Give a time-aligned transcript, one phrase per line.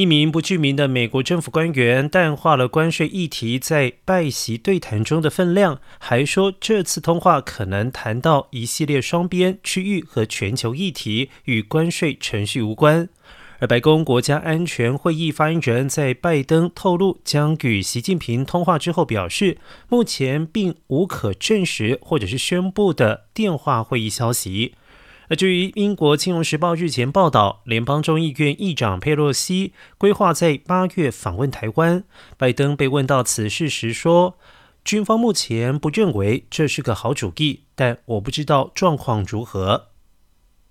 [0.00, 13.10] 一名不具名的美国政府官员淡化了关税议题在拜习对谈中的分量，还说这次通话可能谈到一系列双边、区域和全球议题，与关税程序无关。
[13.58, 19.58] 而白宫国家安全会议发言人，在拜登透露将与习近平通话之后表示，
[19.90, 24.72] 目前并无可证实或者是宣布的电话会议消息。
[25.30, 32.02] 而至于英国《金融时报》日前报道，联邦众议院议长佩洛西规划在八月访问台湾，
[32.36, 34.36] 拜登被问到此事时说
[34.84, 39.89] ：“军方目前不认为这是个好主意，但我不知道状况如何。”